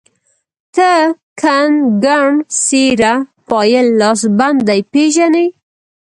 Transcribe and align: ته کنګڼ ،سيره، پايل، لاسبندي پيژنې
ته 0.75 0.91
کنګڼ 1.41 2.27
،سيره، 2.63 3.13
پايل، 3.49 3.87
لاسبندي 3.99 4.79
پيژنې 4.91 5.45